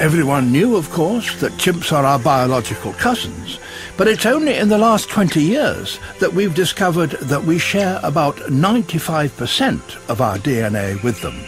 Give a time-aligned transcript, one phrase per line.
[0.00, 3.60] Everyone knew, of course, that chimps are our biological cousins,
[3.96, 8.34] but it's only in the last 20 years that we've discovered that we share about
[8.36, 11.38] 95% of our DNA with them.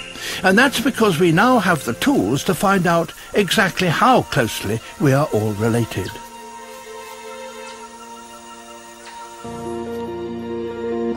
[0.45, 5.13] And that's because we now have the tools to find out exactly how closely we
[5.13, 6.09] are all related.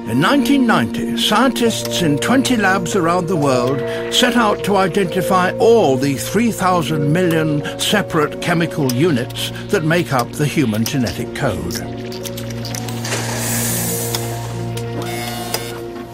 [0.10, 3.78] In 1990, scientists in 20 labs around the world
[4.12, 10.48] set out to identify all the 3,000 million separate chemical units that make up the
[10.48, 11.76] human genetic code.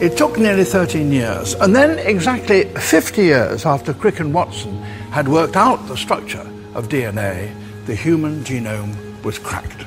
[0.01, 4.75] It took nearly 13 years, and then exactly 50 years after Crick and Watson
[5.11, 7.55] had worked out the structure of DNA,
[7.85, 9.84] the human genome was cracked.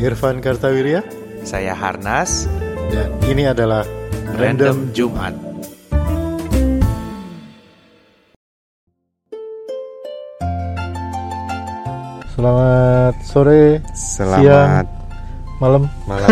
[0.00, 1.04] Irfan Kartawirya
[1.44, 2.44] Saya Harnas,
[2.92, 3.84] dan ini adalah
[4.36, 5.32] Random Jumat.
[12.36, 14.86] Selamat sore, Selamat
[15.60, 15.84] malam.
[16.08, 16.28] malam.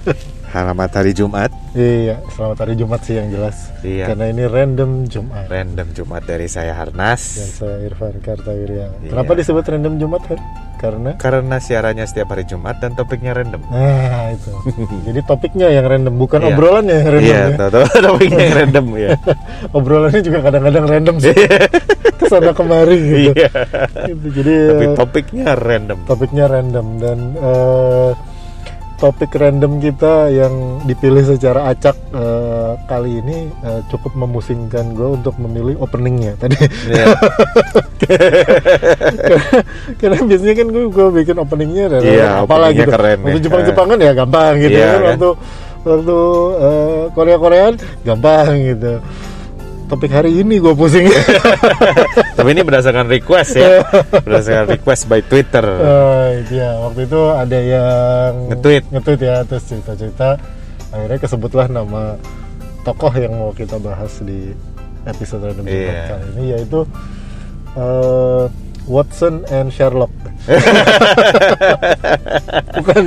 [0.56, 1.52] Selamat hari Jumat.
[1.76, 3.68] Iya, selamat hari Jumat sih yang jelas.
[3.84, 4.08] Iya.
[4.08, 5.52] Karena ini random Jumat.
[5.52, 7.20] Random Jumat dari saya Dan Harnas.
[7.60, 8.88] saya Irfan Kartawirya.
[9.04, 9.10] Iya.
[9.12, 10.24] Kenapa disebut random Jumat?
[10.24, 10.40] Fer?
[10.76, 13.64] Karena Karena siarannya setiap hari Jumat dan topiknya random.
[13.66, 14.52] Nah itu.
[15.08, 16.48] Jadi topiknya yang random, bukan Iya.
[16.52, 17.68] obrolannya yang random Iya, ya.
[17.68, 19.10] tahu topiknya yang random ya.
[19.76, 21.34] Obrolannya juga kadang-kadang random sih.
[22.16, 23.32] Ke sana kemari gitu.
[23.34, 23.50] Iya.
[24.06, 24.26] Gitu.
[24.36, 25.98] Jadi Tapi eh, topiknya random.
[26.04, 28.10] topiknya random dan eh,
[28.96, 35.36] topik random kita yang dipilih secara acak eh, kali ini eh, cukup memusingkan gue untuk
[35.36, 37.06] memilih openingnya tadi Iya.
[40.00, 43.42] karena biasanya kan gue gue bikin openingnya dan Iya, apalah openingnya gitu keren waktu ya.
[43.42, 45.06] Jepang Jepangan ya gampang gitu Iya, kan kan?
[45.06, 45.28] waktu
[45.86, 46.18] waktu
[47.12, 48.92] Korea Koreaan gampang gitu
[49.86, 51.06] topik hari ini gue pusing
[52.36, 53.80] Tapi ini berdasarkan request ya.
[54.26, 55.62] Berdasarkan request by Twitter.
[55.64, 58.84] Oh, itu ya waktu itu ada yang Nge-tweet.
[58.90, 60.36] nge-tweet ya terus cerita-cerita
[60.88, 62.18] akhirnya kesebutlah nama
[62.82, 64.52] tokoh yang mau kita bahas di
[65.04, 66.02] episode random Iya.
[66.08, 66.80] kali ini yaitu
[67.74, 68.44] eh,
[68.86, 70.12] Watson and Sherlock.
[72.76, 73.04] bukan.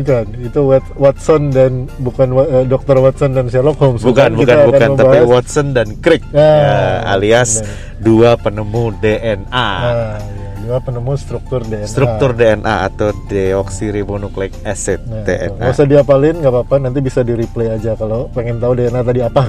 [0.00, 2.96] Bukan, itu Wat- Watson dan bukan Wa- eh, Dr.
[2.98, 4.00] Watson dan Sherlock Holmes.
[4.00, 6.76] Bukan, Kita bukan, bukan, tapi membahas- Watson dan Crick, Ya, Ya,
[7.10, 7.74] alias benar.
[7.98, 9.48] dua penemu DNA.
[9.50, 11.88] Nah, ya, dua penemu struktur DNA.
[11.88, 15.24] struktur DNA atau deoksiribonucleic acid Nah.
[15.24, 15.56] DNA.
[15.58, 19.20] nggak usah diapalin nggak apa-apa nanti bisa di replay aja kalau pengen tahu DNA tadi
[19.22, 19.40] apa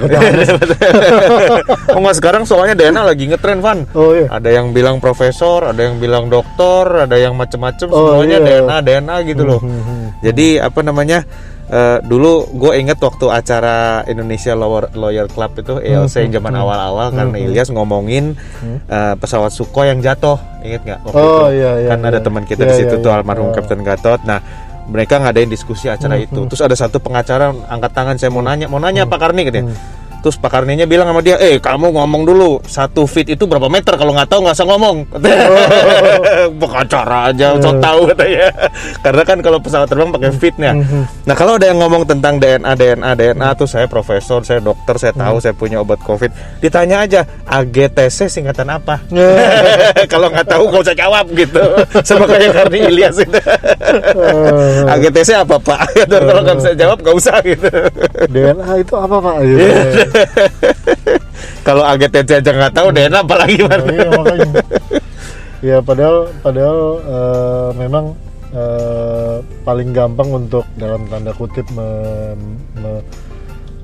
[1.90, 3.84] oh nggak sekarang soalnya DNA lagi ngetren Van.
[3.92, 8.38] oh iya Ada yang bilang profesor, ada yang bilang dokter, ada yang macem-macem Oh, semuanya
[8.38, 8.46] iya.
[8.56, 9.60] DNA DNA gitu loh.
[10.20, 11.20] Hmm, hmm, Jadi apa namanya?
[11.66, 16.54] eh, dulu gue inget waktu acara Indonesia Lawyer, Lawyer Club itu ELC Hmm, yang zaman
[16.56, 18.34] awal-awal karena Ilyas ngomongin
[18.84, 21.00] eh, pesawat Sukhoi yang jatuh, inget nggak?
[21.00, 21.56] waktu Oh, itu?
[21.56, 22.26] iya, iya, kan ada iya.
[22.26, 23.16] teman kita Iya, di situ iya, tuh iya.
[23.16, 23.54] almarhum Oh.
[23.54, 24.20] Kapten Gatot.
[24.24, 24.42] Nah
[24.84, 26.40] mereka ngadain diskusi acara Hmm, itu.
[26.50, 29.70] Terus ada satu pengacara angkat tangan saya mau nanya, mau nanya Pak Karni Hmm.
[30.20, 33.96] Terus Pak Karninya bilang sama dia, eh kamu ngomong dulu satu feet itu berapa meter
[33.96, 34.96] kalau nggak tahu nggak usah ngomong.
[36.60, 37.62] Pengacara aja, Hmm.
[37.62, 38.46] sok tahu katanya.
[39.04, 40.72] Karena kan kalau pesawat terbang pakai feetnya.
[40.76, 41.04] Hmm.
[41.24, 45.12] Nah kalau ada yang ngomong tentang DNA, DNA, DNA tuh saya profesor, saya dokter, saya
[45.12, 45.44] tahu Hmm.
[45.44, 46.28] saya punya obat covid.
[46.60, 49.00] Ditanya aja AGTC singkatan apa?
[50.12, 51.62] kalau nggak tahu nggak usah jawab gitu.
[52.04, 53.38] Sama kayak Karni Ilyas itu.
[54.86, 55.80] AGTC apa Pak?
[56.06, 57.68] kalau nggak bisa jawab nggak usah gitu.
[58.28, 59.64] DNA itu apa pak gitu.
[61.66, 63.84] Kalau AGTC aja nggak tahu apalagi Oh, Mas?
[63.86, 64.50] iya makanya
[65.60, 68.04] ya padahal padahal eh, memang
[68.50, 73.04] eh, paling gampang untuk dalam tanda kutip mem- me-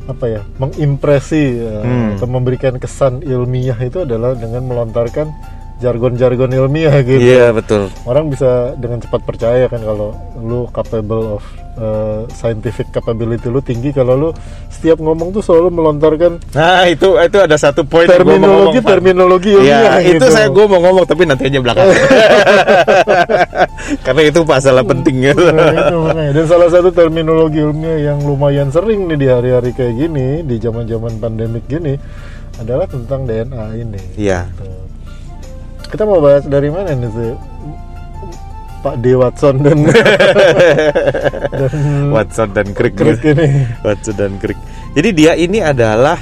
[0.06, 2.16] apa ya mengimpresi eh, Hmm.
[2.16, 5.28] atau memberikan kesan ilmiah itu adalah dengan melontarkan
[5.76, 7.88] jargon-jargon ilmiah gitu Iya betul.
[8.04, 11.42] orang bisa dengan cepat percaya kan kalau lu capable of
[11.76, 14.28] uh, scientific capability lu tinggi kalau lu
[14.66, 19.50] setiap ngomong tuh selalu melontarkan Nah itu itu ada satu poin mau ngomong, terminologi terminologi
[19.52, 20.26] Iya, ilmiah itu gitu.
[20.32, 21.86] saya gue mau ngomong tapi nanti aja belakang.
[24.04, 25.42] Karena itu masalah penting gitu.
[25.52, 26.30] Nah, itu makanya.
[26.32, 31.12] dan salah satu terminologi ilmiah yang lumayan sering nih di hari-hari kayak gini di zaman-zaman
[31.18, 31.94] pandemik gini
[32.56, 34.48] adalah tentang DNA ini Iya.
[34.56, 34.85] Tuh.
[35.86, 37.32] Kita mau bahas dari mana nih sih
[38.76, 39.78] Pak D Watson dan
[41.50, 41.72] dan
[42.14, 42.94] Watson dan Crick.
[42.94, 44.58] Crick ini Watson dan Crick.
[44.94, 46.18] Jadi dia ini adalah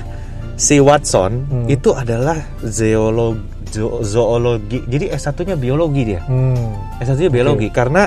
[0.54, 1.66] si Watson Hmm.
[1.66, 3.52] itu adalah zoologi
[4.00, 4.78] zoologi.
[4.86, 6.22] Jadi S1-nya biologi dia.
[6.22, 7.02] hmm.
[7.02, 8.06] S1-nya biologi karena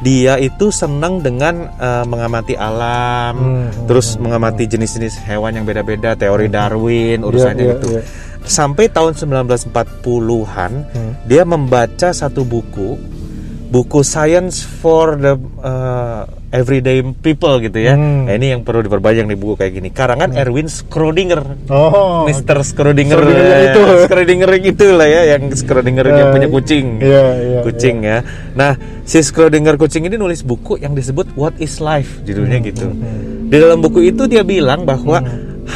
[0.00, 6.48] dia itu senang dengan eh, mengamati alam, Hmm, terus mengamati jenis-jenis hewan yang beda-beda, teori
[6.48, 7.88] Darwin urusannya iya, gitu.
[7.92, 8.02] iya.
[8.42, 11.12] Sampai tahun 1940-an Hmm.
[11.24, 12.98] dia membaca satu buku,
[13.68, 16.22] buku Science for the uh,
[16.52, 17.96] Everyday People gitu ya.
[17.96, 18.28] Hmm.
[18.28, 19.88] Nah, ini yang perlu diperbanyak nih buku kayak gini.
[19.88, 21.40] Karangan Erwin Schrödinger.
[21.72, 22.60] Oh, Mr.
[22.60, 23.82] Schrödinger, Schrödinger itu.
[24.04, 28.20] Schrödinger itu lah ya, yang Schrödinger yang Eh, punya kucing, iya, iya, kucing ya.
[28.52, 32.86] Nah, si Schrödinger kucing ini nulis buku yang disebut What Is Life, judulnya Hmm, gitu.
[33.48, 35.24] Di dalam buku itu dia bilang bahwa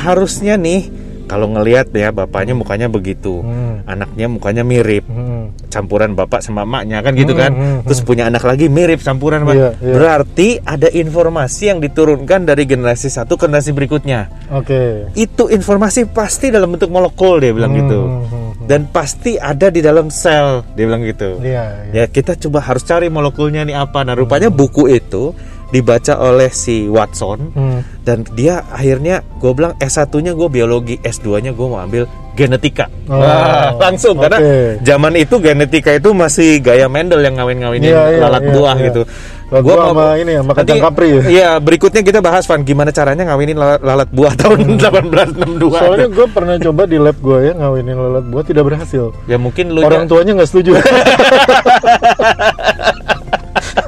[0.05, 0.93] harusnya nih
[1.27, 3.83] kalau ngelihat ya bapaknya mukanya begitu, Hmm.
[3.83, 5.51] anaknya mukanya mirip, Hmm.
[5.67, 7.51] campuran bapak sama emaknya kan gitu Hmm, kan.
[7.53, 9.43] hmm, Terus punya anak lagi mirip campuran.
[9.47, 9.95] Iya, iya.
[9.95, 14.21] Berarti ada informasi yang diturunkan dari generasi satu ke generasi berikutnya
[14.53, 15.09] Oke.
[15.17, 18.51] itu informasi pasti dalam bentuk molekul dia bilang Hmm, gitu hmm, hmm.
[18.69, 22.05] dan pasti ada di dalam sel dia bilang gitu Iya, iya.
[22.05, 25.33] ya kita coba harus cari molekulnya nih apa nah rupanya buku itu
[25.77, 27.81] dibaca oleh si Watson Hmm.
[28.01, 32.89] dan dia akhirnya gue bilang S1 nya gue biologi S2 nya gue mau ambil genetika
[33.07, 34.83] Oh, Wah, langsung karena oke.
[34.83, 38.85] zaman itu genetika itu masih gaya Mendel yang ngawin-ngawinin Iya, iya, lalat iya, buah iya.
[38.85, 39.03] gitu
[39.47, 41.23] Lalat Gua buah mau- sama ini ya, sama kacang nanti- kapri ya?
[41.25, 45.71] Iya, berikutnya kita bahas Van gimana caranya ngawinin lalat, lalat buah tahun 1862.
[45.73, 49.15] Soalnya gue pernah coba di lab gue ya ngawinin lalat buah tidak berhasil.
[49.25, 50.75] ya mungkin lu Orang tuanya nggak setuju.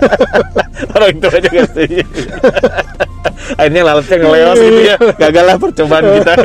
[0.94, 2.02] orang tua juga setuju.
[3.56, 4.96] Akhirnya lalatnya ngeleos gitu ya.
[5.22, 6.32] Gagal lah percobaan kita.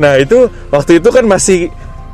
[0.00, 0.38] nah, itu
[0.70, 1.68] waktu itu kan masih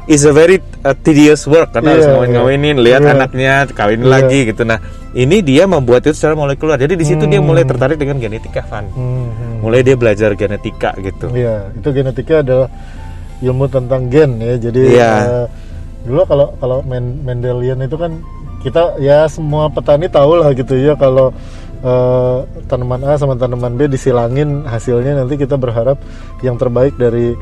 [0.07, 2.85] is a very uh, tedious work karena harus Iya, ngawin-ngawinin, iya.
[2.87, 3.13] lihat Iya.
[3.13, 4.11] anaknya, kawin Iya.
[4.11, 4.63] lagi gitu.
[4.63, 4.79] Nah,
[5.13, 6.79] ini dia membuat itu secara molekuler.
[6.79, 8.87] Jadi di situ dia mulai tertarik dengan genetika, Van.
[8.95, 9.55] Hmm, hmm.
[9.67, 11.27] Mulai dia belajar genetika gitu.
[11.35, 12.69] Iya, itu genetika adalah
[13.43, 14.55] ilmu tentang gen ya.
[14.59, 15.13] Jadi Iya.
[15.27, 15.47] eh,
[16.07, 18.15] dulu kalau kalau Men- Mendelian itu kan
[18.67, 21.31] kita ya semua petani tahu lah gitu ya kalau
[21.87, 26.03] eh, tanaman A sama tanaman B disilangin hasilnya nanti kita berharap
[26.43, 27.39] yang terbaik dari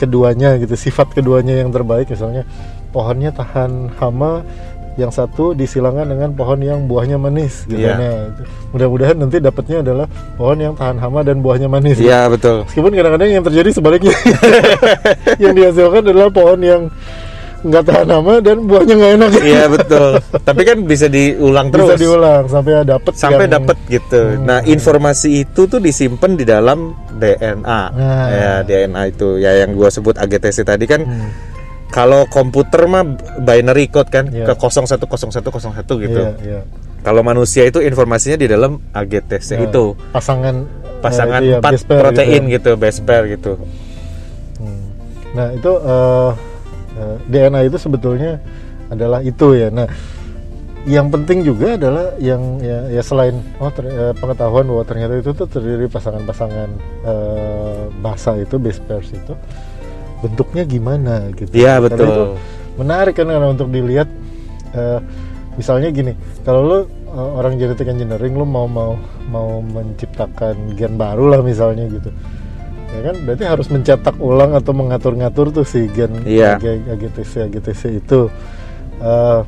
[0.00, 2.48] keduanya gitu sifat keduanya yang terbaik misalnya
[2.88, 4.40] pohonnya tahan hama
[5.00, 7.96] yang satu disilangkan dengan pohon yang buahnya manis gitu Iya.
[7.96, 8.42] Nah, itu.
[8.76, 12.68] mudah-mudahan nanti dapatnya adalah pohon yang tahan hama dan buahnya manis Iya, betul.
[12.68, 14.12] Meskipun kadang-kadang yang terjadi sebaliknya
[15.42, 16.82] Yang dihasilkan adalah pohon yang
[17.62, 20.10] nggak tahan lama dan buahnya nggak enak Iya, betul.
[20.40, 21.88] Tapi kan bisa diulang terus.
[21.88, 24.20] Bisa diulang sampai dapet sampai yang- dapat gitu.
[24.20, 24.42] Hmm.
[24.42, 27.80] Nah, informasi itu tuh disimpan di dalam DNA.
[27.88, 28.26] Nah.
[28.28, 31.30] Ya, DNA itu ya yang gua sebut AGTC tadi kan Hmm.
[31.88, 33.06] kalau komputer mah
[33.38, 34.44] binary code kan Iya.
[34.44, 35.06] ke 010101
[35.98, 36.18] gitu.
[36.20, 36.60] Iya, iya.
[37.00, 39.84] Kalau manusia itu informasinya di dalam AGTC Nah, itu.
[40.10, 40.56] Pasangan
[40.98, 42.52] Pasangan eh, empat base pair protein gitu.
[42.52, 43.52] gitu, base pair gitu.
[44.56, 44.82] Hmm.
[45.32, 46.30] Nah itu eh,
[47.02, 48.38] eh, DNA itu sebetulnya
[48.86, 49.68] adalah itu ya.
[49.74, 49.90] Nah
[50.82, 55.30] yang penting juga adalah yang ya, ya selain oh ter- eh, pengetahuan bahwa ternyata itu
[55.30, 56.70] tuh terdiri pasangan-pasangan
[57.06, 59.34] eh, basa itu base pairs itu
[60.22, 61.50] bentuknya gimana gitu.
[61.50, 62.06] Iya, Karena betul.
[62.06, 62.24] itu
[62.78, 64.08] menarik kan karena untuk dilihat
[64.74, 64.98] eh,
[65.54, 66.12] misalnya gini
[66.42, 66.78] kalau lu
[67.14, 72.10] eh, orang genetik engineering lu mau mau mau menciptakan gen baru lah misalnya gitu
[72.92, 76.12] ya kan berarti harus mencetak ulang atau mengatur-ngatur tuh si gen.
[76.22, 78.28] AG- AGTC AGTC itu
[78.94, 79.40] Eh,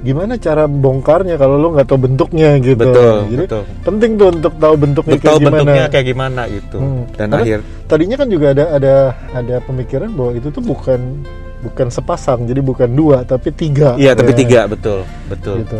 [0.00, 3.62] gimana cara bongkarnya kalau lu nggak tahu bentuknya gitu Betul, jadi betul.
[3.84, 6.78] penting tuh untuk tahu bentuknya tahu kayak gimana bentuknya kayak gimana gitu.
[6.80, 7.02] Hmm.
[7.12, 8.94] Dan Karena akhir tadinya kan juga ada ada
[9.36, 11.00] ada pemikiran bahwa itu tuh bukan
[11.60, 15.60] bukan sepasang jadi bukan dua tapi tiga Iya, tapi Ya, tiga betul, betul.
[15.60, 15.76] gitu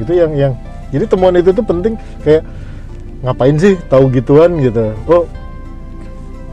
[0.00, 0.52] itu yang yang
[0.88, 1.92] jadi temuan itu tuh penting
[2.24, 2.48] kayak
[3.20, 5.28] ngapain sih tahu gituan gitu oh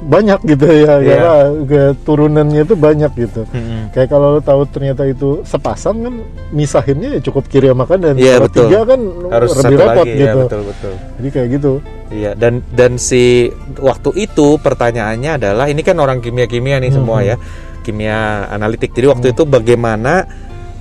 [0.05, 0.93] banyak gitu ya Iya.
[1.01, 1.33] karena
[1.65, 3.89] kayak turunannya itu banyak gitu Mm-mm.
[3.89, 6.15] kayak kalau lo tahu ternyata itu sepasang kan
[6.51, 8.62] misahinnya ya cukup kiri sama kanan Iya, kalau betul.
[8.63, 10.93] tiga kan Harus lebih repot lagi ya, gitu betul betul.
[11.17, 11.71] jadi kayak gitu
[12.05, 17.27] Iya dan dan si waktu itu pertanyaannya adalah ini kan orang kimia-kimia nih semua Mhm.
[17.27, 17.35] ya
[17.81, 18.93] kimia analitik.
[18.93, 20.25] Jadi waktu itu bagaimana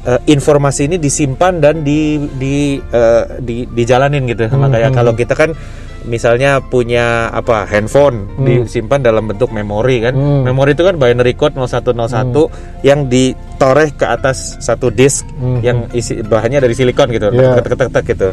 [0.05, 4.49] eh, informasi ini disimpan dan di di eh, di dijalanin gitu.
[4.49, 4.97] Sama kayak Mhm.
[4.97, 5.57] kalau kita kan
[6.05, 8.45] misalnya punya apa handphone Hmm.
[8.45, 10.13] disimpan dalam bentuk memori kan.
[10.13, 10.45] Hmm.
[10.45, 12.49] Memori itu kan binary code 0101
[12.85, 15.59] yang ditoreh ke atas satu disk Mhm.
[15.65, 17.33] yang isi bahannya dari silikon gitu.
[17.33, 17.61] Iya.
[17.61, 18.29] Tek, tek, tek, tek, gitu.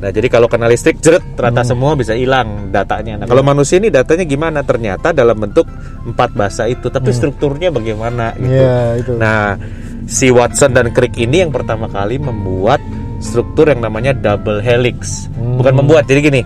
[0.00, 3.20] Nah, jadi kalau kena listrik jeret rata semua bisa hilang datanya.
[3.20, 4.64] Nah, kalau manusia ini datanya gimana?
[4.64, 5.68] Ternyata dalam bentuk
[6.08, 8.64] empat bahasa itu, tapi strukturnya bagaimana gitu.
[8.64, 9.12] Iya, itu.
[9.20, 9.60] Nah,
[10.08, 12.80] si Watson dan Crick ini yang pertama kali membuat
[13.20, 15.28] struktur yang namanya double helix.
[15.36, 15.60] Hmm.
[15.60, 16.42] Bukan membuat, jadi gini.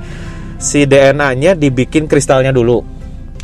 [0.65, 2.81] Si DNA-nya dibikin kristalnya dulu.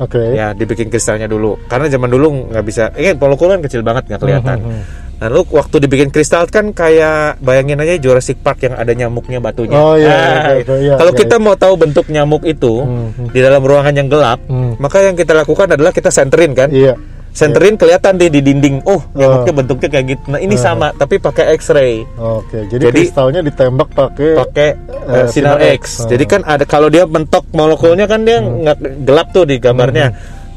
[0.01, 1.61] oke Ya, dibikin kristalnya dulu.
[1.69, 4.59] Karena zaman dulu nggak bisa, eh molekul kan kecil banget nggak kelihatan.
[4.59, 4.83] Mhm.
[5.21, 9.77] Lalu waktu dibikin kristal kan kayak bayangin aja Jurassic Park yang ada nyamuknya batunya.
[9.77, 10.17] Oh, iya, Ah,
[10.57, 13.29] iya, iya, iya, kalau iya, kita mau tahu bentuk nyamuk itu Hmm, hmm.
[13.29, 14.81] di dalam ruangan yang gelap, Hmm.
[14.81, 16.73] maka yang kita lakukan adalah kita senterin kan.
[16.73, 16.97] Iya.
[17.31, 18.83] Senterin kelihatan deh di dinding.
[18.83, 20.25] Oh, nyamuknya bentuknya kayak gitu.
[20.29, 20.61] Nah, ini Ah.
[20.61, 22.03] sama tapi pakai X-ray.
[22.17, 25.79] Oke, jadi, Jadi- kristalnya ditembak pakai pakai eh, sinar sinar X.
[25.79, 25.85] X.
[26.03, 26.09] Ah.
[26.11, 28.67] Jadi kan ada kalau dia mentok molekulnya kan dia Hmm.
[28.67, 30.11] nggak gelap tuh di gambarnya.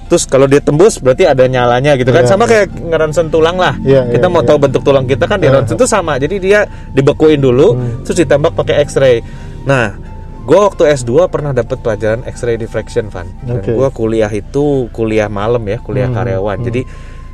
[0.04, 2.22] Terus kalau dia tembus berarti ada nyalanya gitu kan.
[2.22, 2.50] Iya, sama iya.
[2.52, 3.74] kayak ngeronsen tulang lah.
[3.82, 4.50] Iya, Kita iya, mau iya.
[4.52, 6.18] tahu bentuk tulang kita kan di ronsen itu sama.
[6.18, 8.06] Jadi dia dibekuin dulu Hmm.
[8.06, 9.22] terus ditembak pakai X-ray.
[9.64, 9.94] Nah,
[10.44, 13.28] gue waktu S2 pernah dapat pelajaran X-ray diffraction, Van.
[13.42, 13.72] Dan Oke.
[13.72, 16.58] gue kuliah itu kuliah malam ya, kuliah Hmm, karyawan.
[16.60, 16.68] hmm.
[16.68, 16.82] Jadi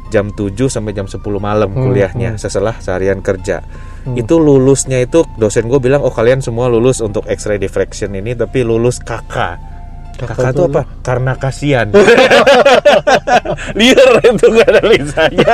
[0.09, 2.41] jam 7 sampai jam 10 malam Hmm, kuliahnya hmm.
[2.41, 3.61] setelah seharian kerja.
[4.05, 4.13] Hmm.
[4.13, 8.61] Itu lulusnya itu dosen gue bilang oh kalian semua lulus untuk X-ray diffraction ini tapi
[8.61, 9.35] lulus KK.
[10.19, 10.81] Kakak Kakak tuh apa?
[10.99, 11.87] Karena kasihan.
[13.77, 15.47] Liar itu gak ada lisanya.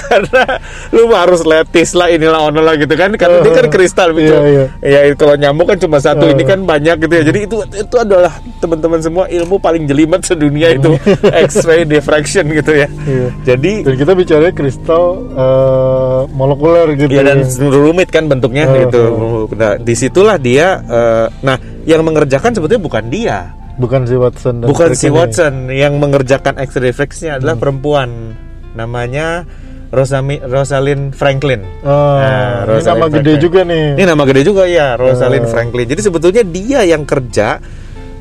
[0.00, 0.42] Karena
[0.90, 3.12] lu harus letis lah inilah ono lah gitu kan.
[3.14, 4.32] Karena dia kan kristal gitu.
[4.34, 6.32] Iya, Ya kalau nyamuk kan cuma satu, Eh.
[6.32, 7.22] ini kan banyak gitu ya.
[7.24, 10.96] Jadi itu itu adalah teman-teman semua ilmu paling jelimet sedunia itu
[11.46, 12.88] X-ray diffraction gitu ya.
[13.04, 13.28] Iya.
[13.44, 17.10] Jadi Dan kita bicara kristal eh, molekuler gitu.
[17.10, 17.68] Iya dan ya.
[17.70, 19.02] rumit kan bentuknya Uh, gitu.
[19.52, 20.80] Nah, di situlah dia.
[20.80, 23.38] eh, nah, yang mengerjakan sebetulnya bukan dia,
[23.76, 25.14] bukan si Watson dan bukan si ini.
[25.14, 25.54] Watson.
[25.68, 28.34] Yang mengerjakan X-ray refleksnya adalah perempuan,
[28.72, 29.44] namanya
[29.88, 31.62] Rosami, Rosalind Franklin.
[31.80, 32.28] Ah, Nah,
[32.66, 33.38] ini nama Rosalind gede Franklin.
[33.40, 33.84] juga nih.
[33.94, 35.50] Ini nama gede juga ya, Rosalind Uh.
[35.50, 35.86] Franklin.
[35.86, 37.62] Jadi sebetulnya dia yang kerja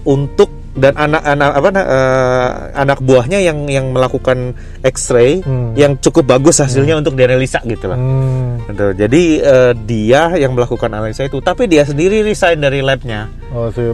[0.04, 5.78] untuk dan anak-anak apa eh, anak buahnya yang yang melakukan X-ray Hmm.
[5.78, 7.98] yang cukup bagus hasilnya untuk dianalisa gitu lah.
[7.98, 8.58] Hmm.
[8.66, 8.86] Gitu.
[8.98, 13.30] Jadi eh, dia yang melakukan analisa itu, tapi dia sendiri resign dari labnya.
[13.54, 13.94] Oh si, eh,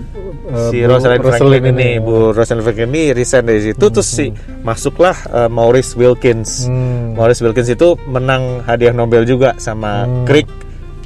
[0.72, 2.00] si Bu Rosalind Franklin ini, ya.
[2.00, 4.32] Bu Rosalind Franklin ini resign dari situ, terus si
[4.62, 6.64] masuklah eh, Maurice Wilkins.
[6.66, 7.12] Hmm.
[7.14, 10.24] Maurice Wilkins itu menang hadiah Nobel juga sama Hmm.
[10.24, 10.48] Crick,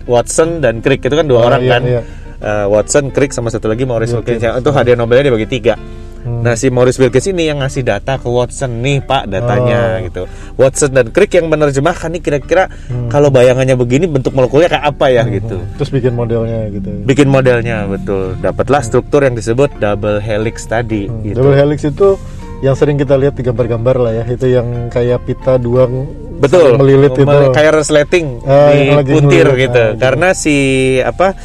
[0.05, 1.81] Watson dan Crick itu kan dua Oh, orang iya, kan.
[1.81, 2.01] iya.
[2.43, 4.37] Eh, Watson, Crick sama satu lagi Maurice Wilkins.
[4.37, 4.59] Wilkins.
[4.59, 5.79] Itu hadiah Nobelnya dibagi tiga.
[6.23, 6.39] Hmm.
[6.39, 10.03] Nah si Maurice Wilkins ini yang ngasih data ke Watson nih Pak datanya Oh.
[10.03, 10.21] gitu.
[10.55, 13.07] Watson dan Crick yang menerjemahkan nih kira-kira Hmm.
[13.07, 15.59] kalau bayangannya begini bentuk molekulnya kayak apa ya gitu.
[15.75, 16.91] Terus bikin modelnya gitu.
[17.01, 18.35] Bikin modelnya betul.
[18.37, 21.39] Dapatlah struktur yang disebut double helix tadi Hmm, gitu.
[21.39, 22.15] Double helix itu
[22.59, 25.91] yang sering kita lihat di gambar-gambar lah ya, itu yang kayak pita dua
[26.39, 26.75] Betul.
[26.75, 27.27] melilit itu.
[27.51, 29.67] Kayak resleting Ah, di putir ngelilit.
[29.67, 29.75] gitu.
[29.77, 29.99] Ah, gitu.
[29.99, 30.55] Karena si
[30.97, 31.35] apa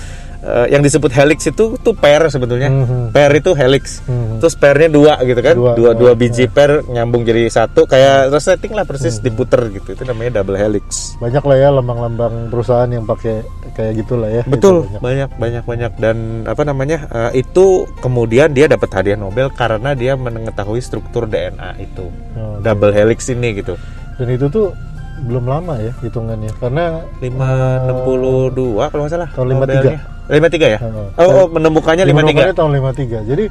[0.40, 2.68] eh, yang disebut helix itu tuh pair sebetulnya.
[2.68, 3.10] Mhm.
[3.10, 4.00] Pair itu helix.
[4.04, 4.38] Mhm.
[4.38, 5.54] Terus pairnya dua gitu kan.
[5.54, 5.72] Dua.
[5.74, 9.92] Dua dua, Ah, biji pair nyambung jadi satu kayak resleting lah persis diputer gitu.
[9.92, 11.18] Itu namanya double helix.
[11.18, 13.42] Banyak lah ya lambang-lambang perusahaan yang pakai
[13.72, 14.42] kayak gitulah ya.
[14.44, 15.00] Betul, Gitu, banyak.
[15.00, 17.66] banyak banyak banyak dan apa namanya eh, itu
[17.98, 23.58] kemudian dia dapat hadiah Nobel karena dia mengetahui struktur DNA itu Oh, double helix ini
[23.58, 23.74] gitu.
[24.14, 24.70] Dan itu tuh
[25.18, 29.28] belum lama ya hitungannya karena 562 kalau nggak salah.
[29.34, 30.17] Tahun 53.
[30.28, 30.48] Nobelnya.
[30.48, 30.78] 53 ya?
[30.78, 31.06] Heeh.
[31.16, 32.12] Oh, oh, menemukannya 53.
[32.12, 33.24] Menemukannya tahun 53.
[33.24, 33.44] Jadi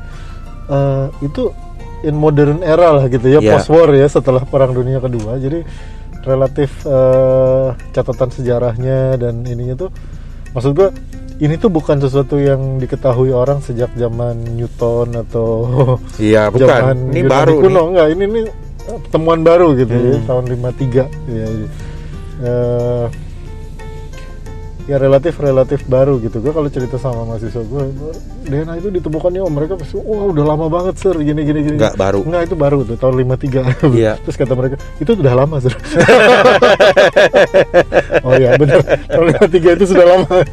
[0.68, 1.44] eh, itu
[2.00, 3.52] in modern era lah gitu ya, Iya.
[3.52, 5.36] post war ya setelah Perang Dunia Kedua.
[5.36, 5.66] Jadi
[6.22, 9.90] relatif eh, catatan sejarahnya dan ininya tuh
[10.50, 10.90] maksud gua
[11.38, 15.48] ini tuh bukan sesuatu yang diketahui orang sejak zaman Newton atau
[16.20, 16.68] Iya, bukan.
[16.68, 17.86] zaman Ini Yunani baru kuno nih.
[17.88, 18.42] enggak ini ini
[19.08, 20.26] temuan baru gitu ya Hmm.
[20.26, 21.48] tahun 53 ya.
[22.40, 23.06] Eh,
[24.88, 27.84] ya relatif relatif baru gitu gue kalau cerita sama mahasiswa gue
[28.46, 31.96] DNA itu ditemukannya oh mereka pasti wah udah lama banget sir gini gini gini Nggak
[31.96, 32.24] baru.
[32.24, 34.16] nggak itu baru tuh tahun 53 Iya.
[34.24, 35.76] terus kata mereka itu sudah lama sir
[38.24, 40.28] oh iya benar tahun 53 itu sudah lama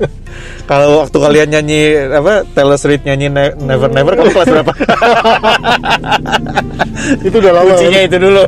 [0.64, 4.73] Kalau waktu kalian nyanyi apa Taylor Swift nyanyi Ne- Never Never kamu kelas berapa?
[7.23, 8.43] itu udah lama Kuncinya itu dulu.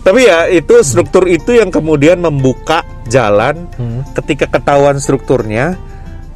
[0.00, 4.00] Tapi ya itu struktur itu yang kemudian membuka jalan Hmm.
[4.16, 5.76] ketika ketahuan strukturnya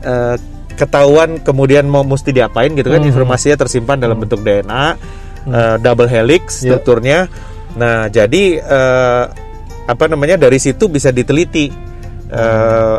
[0.04, 0.36] eh,
[0.74, 3.08] ketahuan kemudian mau mesti diapain gitu kan Hmm.
[3.08, 4.84] informasinya tersimpan dalam bentuk DNA
[5.44, 6.76] eh, double helix Ya.
[6.76, 7.18] strukturnya.
[7.74, 9.24] Nah, jadi eh,
[9.84, 11.68] apa namanya dari situ bisa diteliti
[12.28, 12.96] eh,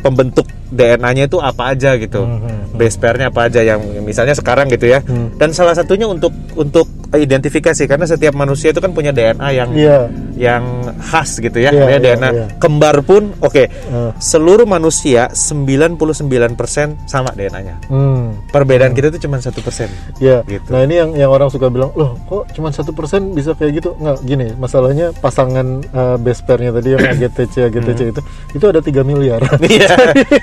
[0.00, 2.22] pembentuk DNA-nya itu apa aja gitu.
[2.24, 2.72] Hmm.
[2.72, 5.02] Base pairnya apa aja yang misalnya sekarang gitu ya.
[5.02, 5.34] Hmm.
[5.36, 9.98] Dan salah satunya untuk untuk identifikasi karena setiap manusia itu kan punya DNA yang iya
[10.36, 10.62] yang
[11.00, 11.68] khas gitu ya.
[11.70, 12.44] Iya, DNA iya.
[12.56, 13.64] kembar pun oke.
[13.66, 15.98] Eh, Seluruh manusia 99%
[17.04, 17.76] sama DNA-nya.
[17.88, 18.48] hmm.
[18.48, 19.90] Perbedaan kita itu cuma satu persen.
[20.18, 20.66] Ya, Gitu.
[20.68, 23.90] nah ini yang yang orang suka bilang, loh kok cuma satu persen bisa kayak gitu?
[23.94, 28.20] Nggak, gini, masalahnya pasangan uh, base pairnya tadi yang AGTC AGTC itu,
[28.52, 29.40] itu ada 3 miliar.
[29.70, 29.92] Iya.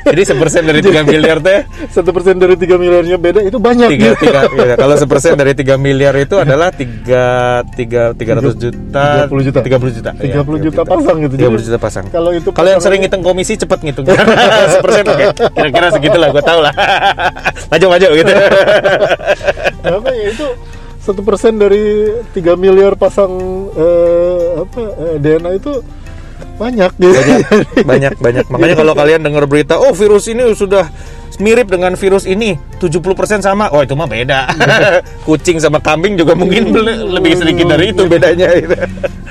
[0.07, 1.59] Jadi sepersen dari 3 miliar teh
[1.91, 3.89] Satu persen dari 3 miliarnya beda itu banyak.
[3.91, 7.25] tiga tiga ya, kalau sepersen dari 3 miliar itu adalah tiga
[7.77, 9.59] tiga tiga ratus juta 30 juta.
[9.61, 10.11] 30 30 juta.
[10.17, 11.33] 30 Iya, juta pasang gitu.
[11.37, 12.05] 30 juta pasang.
[12.09, 14.09] Kalau itu Kalau yang sering ngitung komisi cepet ngitung.
[14.73, 15.25] Sepersen oke.
[15.53, 16.73] Kira-kira segitu lah, gue tau lah.
[17.71, 18.33] Maju-maju gitu.
[19.87, 20.47] apa ya itu
[20.99, 23.31] satu persen dari 3 miliar pasang
[23.71, 25.79] eh, apa eh, DNA itu
[26.57, 27.13] banyak gitu.
[27.15, 27.41] banyak
[27.85, 30.89] banyak banyak makanya kalau kalian dengar berita oh virus ini sudah
[31.37, 33.03] mirip dengan virus ini 70%
[33.39, 33.67] sama.
[33.69, 34.47] Oh itu mah beda.
[35.27, 38.47] Kucing sama kambing juga mungkin le- lebih sedikit dari itu bedanya.
[38.55, 38.75] gitu.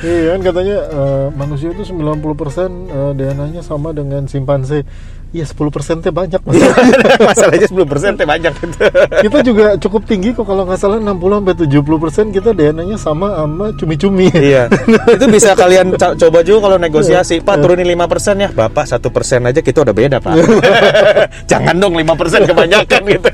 [0.01, 4.85] Iya kan katanya eh, manusia itu 90% eh, DNA-nya sama dengan simpanse.
[5.35, 6.55] Iya 10% teh banyak Mas.
[7.29, 8.77] masalahnya 10% teh banyak gitu.
[9.27, 13.75] kita juga cukup tinggi kok kalau nggak salah 60 sampai 70% kita DNA-nya sama sama
[13.75, 14.31] cumi-cumi.
[14.33, 14.71] iya
[15.19, 19.45] itu bisa kalian co- coba juga kalau negosiasi pak turunin 5% ya bapak satu persen
[19.45, 20.35] aja kita udah beda pak
[21.51, 23.31] jangan dong 5% kebanyakan gitu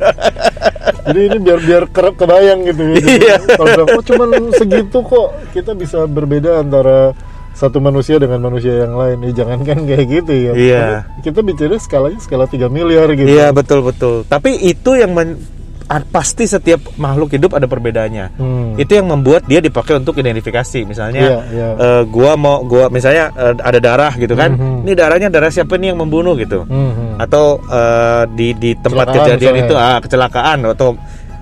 [1.02, 2.82] Jadi ini biar biar kerap kebayang gitu.
[2.94, 2.96] ya.
[3.02, 3.34] Iya.
[3.58, 7.10] Kalau bilang, oh cuman segitu kok kita bisa berbeda antara
[7.52, 9.18] satu manusia dengan manusia yang lain.
[9.28, 10.52] Ya, jangankan kayak gitu ya.
[10.54, 10.86] Iya.
[11.20, 13.28] Kita bicara skalanya skala 3 miliar gitu.
[13.28, 14.24] Iya betul betul.
[14.26, 15.61] Tapi itu yang men-
[16.00, 18.40] pasti setiap makhluk hidup ada perbedaannya.
[18.40, 18.80] Hmm.
[18.80, 20.88] Itu yang membuat dia dipakai untuk identifikasi.
[20.88, 21.68] Misalnya, Iya, iya.
[21.76, 24.56] eh, gua mau gua misalnya eh, ada darah gitu kan.
[24.56, 24.88] Mhm.
[24.88, 26.64] Ini darahnya darah siapa nih yang membunuh gitu.
[26.64, 27.20] Mhm.
[27.20, 29.68] Atau eh, di di tempat Kecelakaan kejadian misalnya.
[29.68, 30.88] itu ah kecelakaan atau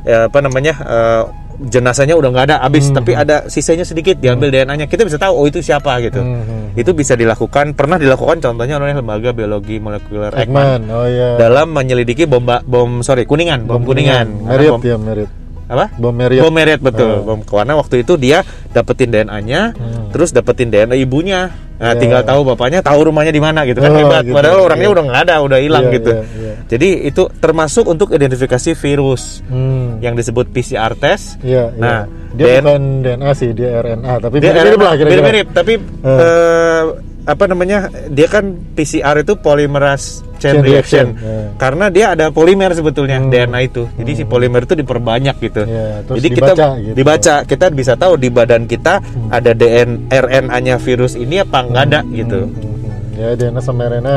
[0.03, 1.23] eh, apa namanya eh,
[1.61, 2.95] jenazahnya udah nggak ada habis Mhm.
[2.97, 6.21] tapi ada sisanya sedikit diambil DNA-nya kita bisa tahu oh itu siapa gitu.
[6.21, 6.77] Mhm.
[6.77, 10.81] Itu bisa dilakukan pernah dilakukan contohnya oleh lembaga biologi molekuler Ekman Ekman.
[10.89, 11.37] Oh iya.
[11.37, 15.40] dalam menyelidiki bom bom sorry kuningan bom, kuningan, Karena Merit bom, ya, merit.
[15.71, 16.43] Apa Bom Merit.
[16.43, 17.23] bom meret betul Oh.
[17.25, 20.11] bom karena waktu itu dia dapetin DNA-nya Hmm.
[20.11, 21.97] terus dapetin DNA ibunya nah Ya.
[21.97, 24.35] tinggal tahu bapaknya tahu rumahnya di mana gitu kan Oh, hebat gitu.
[24.35, 24.93] padahal orangnya Iya.
[24.93, 26.55] udah nggak ada udah hilang Iya, gitu iya, iya.
[26.67, 29.97] jadi itu termasuk untuk identifikasi virus Hmm.
[29.99, 31.79] yang disebut PCR test Iya, iya.
[31.79, 31.99] nah
[32.31, 35.11] dia Dan- bukan DNA sih, dia RNA, tapi mirip-mirip lah kira-kira.
[35.13, 36.07] mirip-mirip, tapi Eh.
[36.07, 36.83] eh,
[37.23, 41.53] apa namanya dia kan PCR itu polymerase chain, Chain reaction, reaction, ya.
[41.55, 43.29] karena dia ada polimer sebetulnya Hmm.
[43.29, 46.95] DNA itu jadi si polimer itu diperbanyak gitu Ya, terus jadi kita dibaca gitu.
[46.95, 52.01] dibaca kita bisa tahu di badan kita ada DN RNA-nya virus ini apa enggak ada
[52.09, 54.17] gitu Hmm, Ya, DNA sama RNA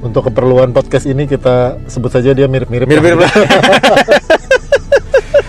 [0.00, 2.84] untuk keperluan podcast ini kita sebut saja dia mirip-mirip.
[2.84, 3.24] mirip-mirip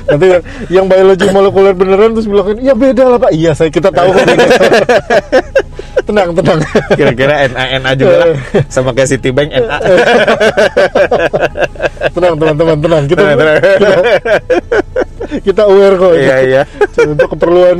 [0.05, 0.31] Nanti
[0.69, 3.31] yang, biologi molekuler beneran terus bilang ya beda lah pak.
[3.33, 4.13] Iya saya kita tahu.
[6.05, 6.59] tenang tenang.
[6.93, 8.27] kira-kira NA NA juga lah
[8.73, 9.77] sama kayak Citibank NA
[12.11, 13.03] tenang teman-teman tenang.
[13.05, 13.57] Kita Tenang, tenang.
[13.59, 13.99] kita,
[15.41, 16.13] kita aware kok.
[16.15, 16.61] iya iya
[17.03, 17.79] untuk keperluan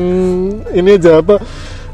[0.71, 1.38] ini aja apa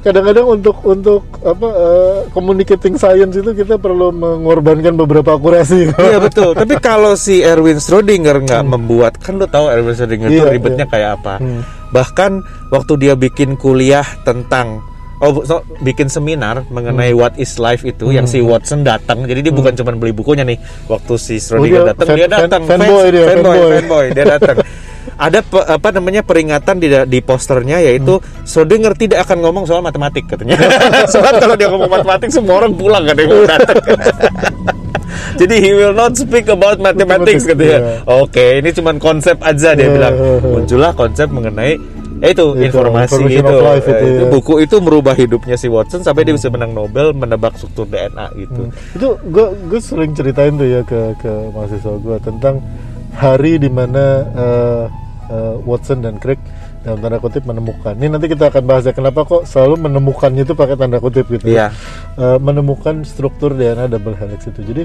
[0.01, 6.57] kadang-kadang untuk untuk apa eh, communicating science itu kita perlu mengorbankan beberapa akurasi Iya betul.
[6.57, 10.49] Tapi kalau si Erwin Schrödinger nggak membuat, kan lo tahu Erwin Schrödinger itu Hmm.
[10.49, 10.93] Iya, ribetnya iya.
[10.97, 11.33] kayak apa.
[11.37, 11.61] Hmm.
[11.93, 12.31] Bahkan
[12.73, 14.81] waktu dia bikin kuliah tentang
[15.21, 17.19] Oh, so, bikin seminar mengenai Hmm.
[17.19, 19.21] what is life itu yang si Watson datang.
[19.21, 20.57] Jadi dia bukan cuma beli bukunya nih.
[20.87, 22.61] Waktu si Schrödinger Oh, dia datang, fan- dia fan- datang.
[22.65, 23.71] fanboy dia, fanboy, fanboy.
[23.77, 24.57] fanboy, dia datang.
[25.21, 28.25] Ada pe- apa namanya peringatan di di posternya yaitu Hmm.
[28.41, 30.57] Schrödinger tidak akan ngomong soal matematik katanya.
[31.13, 33.77] Soalnya kalau dia ngomong matematik semua orang pulang kan dia mau datang.
[35.37, 37.77] Jadi he will not speak about mathematics katanya.
[37.77, 37.79] iya.
[38.15, 40.13] Oke, ini cuman konsep aja dia Iya, bilang.
[40.15, 40.49] iya, iya.
[40.49, 41.77] Muncullah konsep mengenai
[42.21, 43.41] eh, itu, Itu, informasi itu.
[43.59, 44.29] life itu, Eh, itu iya.
[44.29, 48.61] buku itu merubah hidupnya si Watson sampai dia bisa menang Nobel menebak struktur DNA gitu.
[48.93, 52.61] itu gue gue sering ceritain tuh ya ke ke mahasiswa gue tentang
[53.11, 54.83] hari di mana uh,
[55.27, 56.39] uh, Watson dan Crick
[56.81, 57.93] dalam tanda kutip menemukan.
[57.93, 61.45] Ini nanti kita akan bahas ya kenapa kok selalu menemukannya itu pakai tanda kutip gitu.
[61.47, 61.69] Iya.
[62.15, 64.61] Uh, menemukan struktur DNA double helix itu.
[64.63, 64.83] Jadi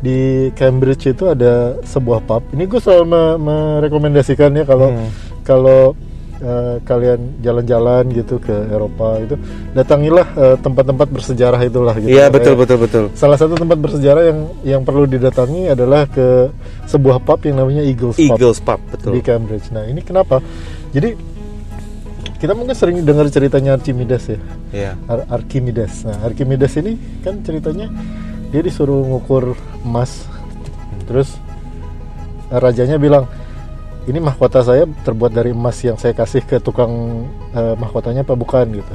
[0.00, 0.18] di
[0.54, 2.40] Cambridge itu ada sebuah pub.
[2.50, 5.08] Ini gue selalu me- merekomendasikannya kalau Hmm.
[5.42, 5.92] kalau
[6.42, 9.36] uh, kalian jalan-jalan gitu ke Eropa itu
[9.72, 12.10] datangilah uh, tempat-tempat bersejarah itulah gitu.
[12.10, 13.04] Iya, betul Kayak betul betul.
[13.16, 16.50] Salah satu tempat bersejarah yang yang perlu didatangi adalah ke
[16.88, 19.12] sebuah pub yang namanya Eagles Pub Eagles Pub betul.
[19.16, 19.68] di Cambridge.
[19.70, 20.42] Nah ini kenapa?
[20.90, 21.14] Jadi
[22.40, 24.40] kita mungkin sering dengar ceritanya Archimedes ya.
[24.72, 24.92] Iya.
[25.04, 26.08] Ar- Archimedes.
[26.08, 27.92] Nah, Archimedes ini kan ceritanya
[28.48, 29.52] dia disuruh ngukur
[29.84, 30.24] emas.
[31.04, 31.36] Terus
[32.48, 33.28] eh, rajanya bilang,
[34.04, 38.66] "Ini mahkota saya terbuat dari emas yang saya kasih ke tukang eh, mahkotanya apa bukan?"
[38.72, 38.94] gitu.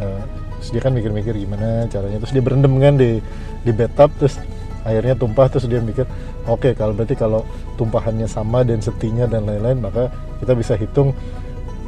[0.00, 0.22] Eh,
[0.58, 2.18] terus dia kan mikir-mikir gimana caranya.
[2.22, 3.18] Terus dia berendam kan di
[3.62, 4.36] di bathtub terus
[4.82, 6.02] airnya tumpah terus dia mikir,
[6.50, 7.46] "Oke, kalau berarti kalau
[7.78, 10.10] tumpahannya sama density-nya dan lain-lain, maka
[10.42, 11.14] kita bisa hitung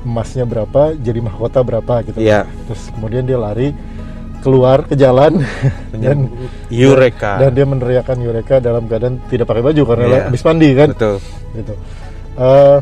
[0.06, 2.46] emasnya berapa, jadi mahkota berapa gitu." Iya.
[2.70, 3.74] Terus kemudian dia lari
[4.44, 5.40] keluar ke jalan
[6.04, 6.28] dan
[6.68, 7.40] Eureka.
[7.40, 10.22] dan dia meneriakan Eureka dalam keadaan tidak pakai baju karena Iya.
[10.28, 11.16] habis mandi kan betul.
[11.56, 11.74] gitu.
[12.34, 12.78] Eh,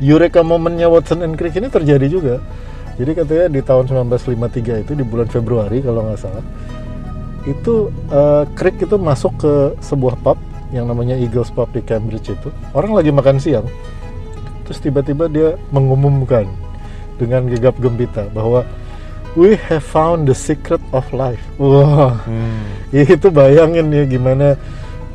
[0.00, 2.36] Eureka momennya Watson and Crick ini terjadi juga.
[2.96, 6.44] Jadi katanya di tahun 1953 itu di bulan Februari kalau nggak salah
[7.48, 10.36] itu eh, Crick itu masuk ke sebuah pub
[10.70, 12.48] yang namanya Eagles Pub di Cambridge itu.
[12.76, 13.66] Orang lagi makan siang.
[14.66, 16.46] Terus tiba-tiba dia mengumumkan
[17.18, 18.62] dengan gegap gempita bahwa
[19.34, 21.42] we have found the secret of life.
[21.58, 22.22] Wah,
[22.94, 24.54] itu bayangin ya gimana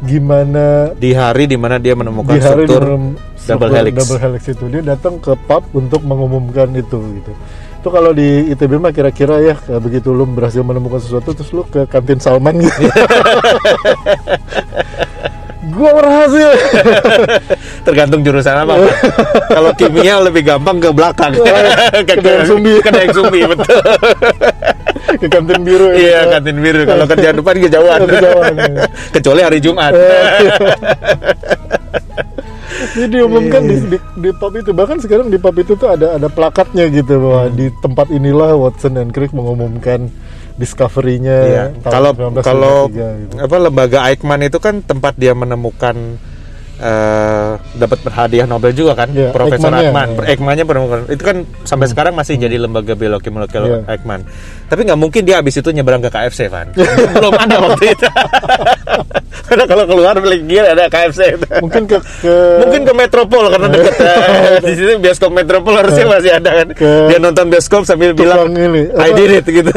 [0.04, 3.96] gimana Di hari di mana dia menemukan di hari struktur dalam double struktur helix.
[3.96, 7.32] double helix itu dia datang ke pub untuk mengumumkan itu gitu.
[7.80, 11.86] Itu kalau di ITB mah kira-kira ya begitu lu berhasil menemukan sesuatu terus lu ke
[11.86, 12.82] kantin Salman gitu.
[15.66, 16.50] Gua berhasil.
[17.86, 18.80] Tergantung jurusan apa
[19.50, 21.34] kalau kimia lebih gampang ke belakang.
[22.08, 22.74] Ke ke Dayang Sumbi.
[22.80, 23.82] ke Dayang Sumbi betul
[25.26, 25.98] ke kantin biru ya.
[25.98, 28.54] iya kantin biru kalau kerjaan depan kejauhan Kejauhan.
[29.12, 29.94] kecuali hari Jumat
[32.96, 36.28] Jadi diumumkan di, di, di pub itu bahkan sekarang di pub itu tuh ada ada
[36.28, 37.56] plakatnya gitu bahwa Hmm.
[37.56, 40.08] di tempat inilah Watson dan Crick mengumumkan
[40.56, 41.64] discovery-nya Iya.
[41.82, 43.36] Kalau 1953 kalau gitu.
[43.38, 46.16] apa lembaga Eichmann itu kan tempat dia menemukan
[46.78, 49.92] eh, dapat hadiah Nobel juga kan, Iya, Profesor iya.
[50.26, 53.92] Eichmann-nya menemukan itu kan sampai sekarang masih jadi lembaga biologi molekuler Iya.
[53.92, 54.22] Eichmann.
[54.66, 56.68] Tapi nggak mungkin dia habis itu nyebrang ke KFC, Van.
[57.16, 58.08] Belum ada waktu itu.
[59.46, 61.22] Karena kalau keluar beli gear ada KFC.
[61.32, 61.46] itu.
[61.60, 66.32] mungkin ke, ke Mungkin ke Metropol karena deket eh, di sini bioskop Metropol harusnya masih
[66.34, 66.68] ada kan.
[66.74, 69.70] Ke- Dia nonton bioskop sambil bilang ini, I did it gitu.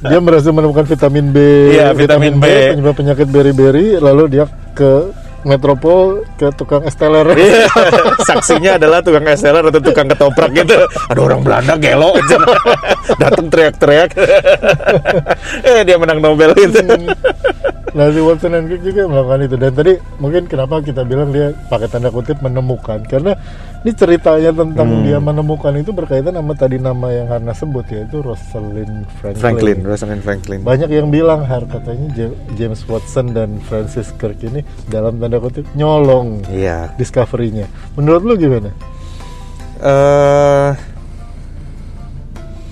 [0.00, 1.36] dia berhasil menemukan vitamin B,
[1.70, 2.44] Iya, vitamin B.
[2.72, 7.26] penyebab penyakit beri-beri, lalu dia ke Metropol ke tukang esteler.
[7.34, 7.66] Iya.
[8.28, 10.86] Saksinya adalah tukang esteler atau tukang ketoprak gitu.
[11.10, 12.14] Ada orang Belanda gelo.
[13.22, 14.10] Datang teriak-teriak.
[15.68, 16.78] eh dia menang Nobel itu.
[16.82, 16.96] Nah
[17.92, 21.86] si Watson and Crick juga melakukan itu dan tadi mungkin kenapa kita bilang dia pakai
[21.86, 23.36] tanda kutip menemukan karena
[23.78, 25.02] ini ceritanya tentang Hmm.
[25.02, 29.36] dia menemukan itu berkaitan sama tadi nama yang Harna sebut yaitu Rosalind Franklin.
[29.36, 30.58] Franklin, Rosalind Franklin.
[30.62, 35.68] Banyak yang bilang har katanya Ja- James Watson dan Francis Crick ini dalam tanda kutip
[35.72, 36.96] nyolong Iya.
[36.96, 37.68] discovery-nya.
[37.92, 38.70] Menurut lu gimana?
[39.78, 40.70] eh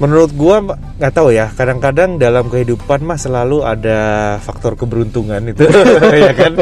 [0.01, 0.65] menurut gua
[0.97, 4.01] nggak tahu ya kadang-kadang dalam kehidupan mah selalu ada
[4.39, 5.69] faktor keberuntungan itu
[6.25, 6.57] ya kan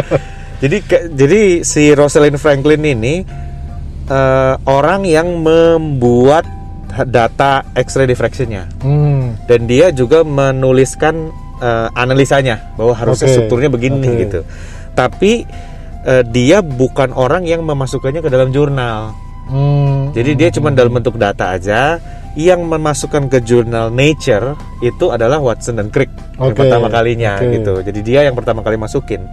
[0.59, 3.23] jadi ke- jadi si Rosalind Franklin ini
[4.05, 6.43] eh, orang yang membuat
[7.05, 9.39] data X-ray diffractionnya Hmm.
[9.45, 14.19] dan dia juga menuliskan eh, analisanya bahwa harusnya Oke, strukturnya begini oke.
[14.21, 14.41] gitu
[14.93, 15.47] tapi
[16.03, 19.15] eh, dia bukan orang yang memasukkannya ke dalam jurnal
[19.47, 20.11] Hmm.
[20.11, 21.97] jadi dia cuma dalam bentuk data aja.
[22.39, 26.07] Yang memasukkan ke jurnal Nature itu adalah Watson dan Crick
[26.39, 27.51] yang Oke, pertama kalinya oke.
[27.51, 27.75] gitu.
[27.83, 29.27] Jadi dia yang pertama kali masukin.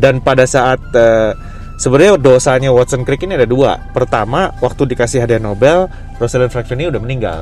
[0.00, 1.36] Dan pada saat eh,
[1.76, 3.76] sebenarnya dosanya Watson Crick ini ada dua.
[3.92, 7.40] Pertama, waktu dikasih hadiah Nobel, Rosalind Franklin ini udah meninggal.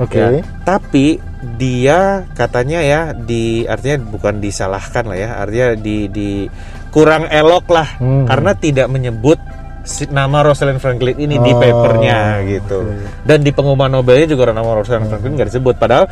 [0.00, 0.16] Oke.
[0.16, 0.40] Ya.
[0.64, 1.20] Tapi
[1.60, 6.30] dia katanya ya di artinya bukan disalahkan lah ya, artinya di di
[6.88, 8.24] kurang elok lah Hmm.
[8.26, 9.38] karena tidak menyebut
[10.08, 12.84] nama Rosalind Franklin ini di Oh, papernya gitu.
[13.24, 16.04] Dan di pengumuman Nobelnya juga nama Rosalind Franklin nggak disebut padahal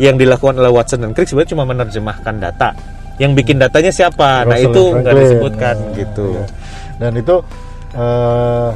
[0.00, 2.72] yang dilakukan oleh Watson dan Crick sebenarnya cuma menerjemahkan data.
[3.20, 4.48] Yang bikin datanya siapa?
[4.48, 6.26] nah Rosalind itu nggak disebutkan Nah, gitu.
[6.32, 6.44] iya.
[6.96, 7.36] Dan itu
[7.92, 8.70] eh,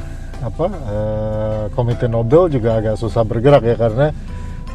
[0.44, 0.66] apa?
[0.68, 4.12] eh, Komite Nobel juga agak susah bergerak ya karena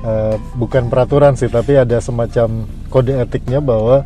[0.02, 4.02] eh, bukan peraturan sih, tapi ada semacam kode etiknya bahwa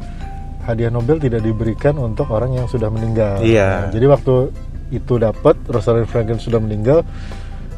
[0.64, 3.40] hadiah Nobel tidak diberikan untuk orang yang sudah meninggal.
[3.40, 3.88] Iya.
[3.88, 4.36] Nah, jadi waktu
[4.94, 7.02] itu dapat Rosalind Franklin sudah meninggal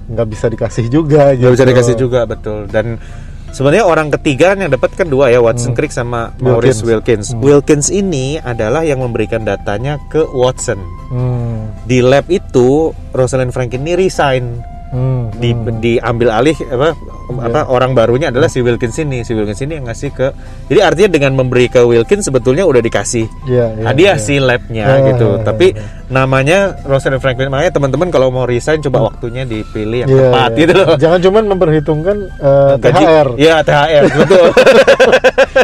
[0.06, 1.72] nggak bisa dikasih juga Nggak bisa gitu.
[1.74, 3.02] dikasih juga betul dan
[3.50, 7.32] sebenarnya orang ketiga yang dapat kan dua ya Watson Crick sama Maurice Wilkins.
[7.32, 7.40] Hmm.
[7.40, 10.78] Wilkins ini adalah yang memberikan datanya ke Watson.
[11.08, 14.60] Hmm, Di lab itu Rosalind Franklin ini resign
[14.92, 15.80] hmm, di hmm.
[15.80, 16.92] diambil alih apa
[17.28, 19.22] apa orang barunya adalah si Wilkins ini.
[19.22, 20.28] Si Wilkins ini yang ngasih ke
[20.66, 24.22] Jadi artinya dengan memberi ke Wilkins sebetulnya udah dikasih Iya, iya, hadiah iya.
[24.22, 25.30] si labnya Ah, gitu.
[25.32, 25.84] iya, Tapi iya.
[26.08, 30.60] namanya Rosalind Franklin makanya teman-teman kalau mau resign coba waktunya dipilih yang Iya, tepat iya.
[30.60, 30.88] gitu loh.
[30.96, 33.28] Jangan cuman memperhitungkan eh, Gaji- THR.
[33.36, 34.46] Iya THR betul.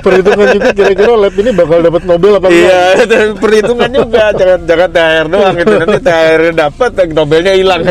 [0.01, 2.61] Perhitungan juga kira-kira lab ini bakal dapat Nobel apa enggak?
[2.63, 7.81] Iya, dan perhitungan juga jangan jangan THR doang gitu nanti THR dapat Nobelnya hilang.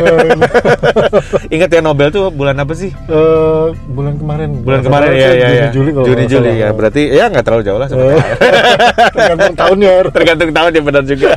[1.48, 2.90] Ingat ya Nobel tuh bulan apa sih?
[3.90, 4.49] Bulan kemarin.
[4.64, 5.68] Bulan kemarin ya ya Juni ya.
[5.70, 6.68] Juli kalau Juni Juli ya.
[6.73, 8.18] Berarti ya nggak terlalu jauh lah THR.
[9.16, 9.92] Tergantung tahunnya.
[10.16, 11.29] Tergantung tahun ya benar juga.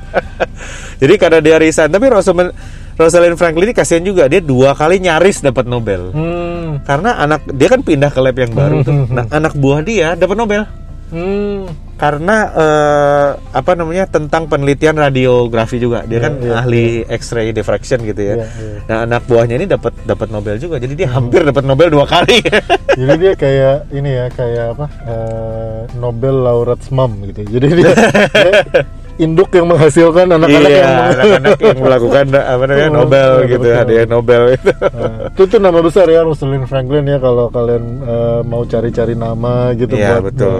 [1.00, 2.52] Jadi karena dia resign, tapi Rosalind
[3.00, 6.12] Rosalind Franklin ini kasihan juga dia dua kali nyaris dapat Nobel.
[6.12, 6.84] Hmm.
[6.84, 9.08] Karena anak dia kan pindah ke lab yang baru tuh.
[9.08, 10.68] Nah, anak buah dia dapat Nobel.
[11.10, 11.66] Hmm.
[12.00, 16.00] karena eh, apa namanya tentang penelitian radiografi juga.
[16.08, 18.34] Dia Iya, kan iya, ahli X-ray diffraction gitu ya.
[18.40, 18.78] Iya, iya.
[18.88, 20.80] Nah, anak buahnya ini dapat dapat Nobel juga.
[20.80, 22.40] Jadi dia hampir dapat Nobel dua kali.
[23.00, 24.86] Jadi dia kayak ini ya, kayak apa?
[25.04, 27.44] eh, Nobel laureate mom gitu.
[27.58, 28.52] Jadi dia, dia
[29.20, 33.60] induk yang menghasilkan anak-anak iya, yang anak-anak yang melakukan apa namanya Oh, Nobel iya, gitu,
[33.62, 33.76] betul.
[33.76, 34.70] hadiah Nobel itu.
[34.80, 39.70] Nah, itu tuh nama besar ya Rosalind Franklin ya kalau kalian eh, mau cari-cari nama
[39.72, 40.56] gitu Iya, buat betul.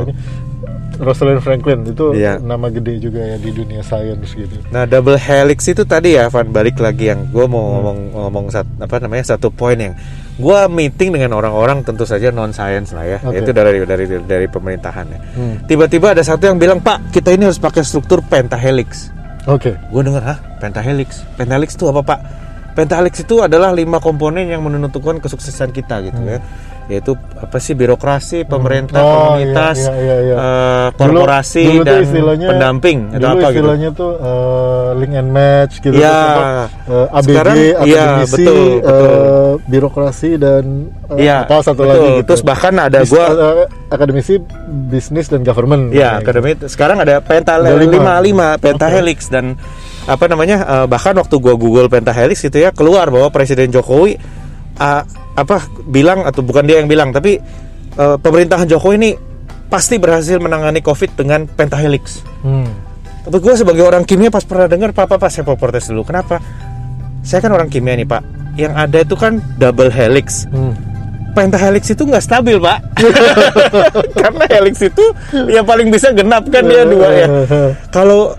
[0.96, 2.37] Rosalind Franklin itu Iya.
[2.38, 4.53] nama gede juga ya di dunia sains gitu.
[4.68, 7.49] Nah, double helix itu tadi ya, Van balik lagi yang gue Hmm.
[7.49, 9.96] mau ngomong ngomong sat- apa namanya satu poin yang
[10.40, 13.44] gue meeting dengan orang-orang tentu saja non science lah ya, Oke.
[13.44, 15.18] itu dari dari dari pemerintahan ya.
[15.37, 15.55] Hmm.
[15.68, 19.12] Tiba-tiba ada satu yang bilang Pak, kita ini harus pakai struktur pentahelix.
[19.44, 19.76] Oke.
[19.92, 22.20] Gue denger hah pentahelix, pentahelix itu apa Pak?
[22.72, 26.40] Pentahelix itu adalah lima komponen yang menentukan kesuksesan kita gitu ya,
[26.90, 29.07] yaitu apa sih birokrasi, pemerintah, Hmm.
[29.09, 30.35] Oh, komunitas, iya, iya, iya.
[30.35, 33.55] eh, Dulu- korporasi dulu tuh dan istilahnya- pendamping atau dulu apa gitu.
[33.55, 35.94] istilahnya tuh eh, link and match gitu.
[35.96, 36.42] Apa,
[36.85, 38.90] eh, ABG, Sekarang, akademisi, betul, betul.
[38.90, 40.64] eh, birokrasi dan
[41.09, 41.88] eh, Iya, apa satu betul.
[41.88, 42.26] lagi gitu.
[42.29, 44.35] Terus bahkan ada Bis- gua eh, akademisi
[44.90, 45.90] bisnis dan government.
[45.90, 48.18] ya akademi sekarang ada penta Ada lima.
[48.18, 49.55] lima pentahelix dan
[50.03, 54.18] apa namanya eh, bahkan waktu gua google pentahelix gitu ya keluar bahwa Presiden Jokowi
[54.76, 55.05] ah,
[55.38, 57.38] apa bilang atau bukan dia yang bilang tapi
[57.97, 59.11] eh, pemerintahan Jokowi ini
[59.71, 62.27] pasti berhasil menangani COVID dengan pentahelix.
[62.43, 62.66] Hmm.
[63.21, 66.03] Tapi gue sebagai orang kimia pas pernah dengar papa pas saya mau protes dulu.
[66.03, 66.43] Kenapa?
[67.23, 68.23] Saya kan orang kimia nih pak.
[68.59, 70.51] Yang ada itu kan double helix.
[70.51, 70.75] Hmm.
[71.31, 72.83] pentahelix itu nggak stabil pak
[74.19, 75.05] karena helix itu
[75.47, 77.27] yang paling bisa genap kan dia dua ya
[77.95, 78.35] kalau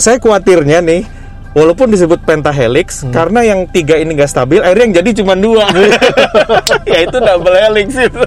[0.00, 1.04] saya khawatirnya nih
[1.52, 5.68] walaupun disebut pentahelix karena yang tiga ini nggak stabil akhirnya yang jadi cuma dua.
[6.92, 7.88] Yaitu double helix.
[7.96, 8.22] Itu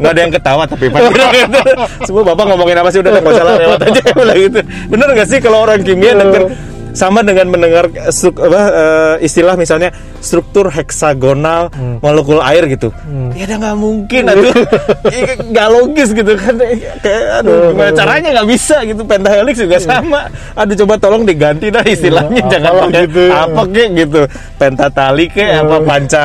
[0.00, 1.60] nggak ada yang ketawa tapi gitu.
[2.08, 3.00] semua bapak ngomongin apa sih?
[3.00, 4.00] Udah nggak usah lah, lewat aja.
[4.34, 4.60] Gitu.
[4.88, 6.52] Bener nggak sih kalau orang kimia denger
[6.98, 11.70] sama dengan mendengar eh, struk- apa, eh, istilah misalnya struktur heksagonal
[12.02, 12.90] molekul air gitu.
[13.32, 14.50] Ya udah nggak mungkin aduh.
[15.08, 16.58] Iya, nggak logis gitu kan.
[16.98, 19.02] Kayak aduh gimana caranya nggak bisa gitu.
[19.04, 20.26] Pentahelix juga sama.
[20.52, 22.42] Aduh coba tolong diganti dah istilahnya.
[22.42, 23.22] Ya, jangan pakai gitu.
[23.24, 23.46] ya.
[23.46, 24.20] apa kek gitu.
[24.58, 26.24] Pentatali kek apa panca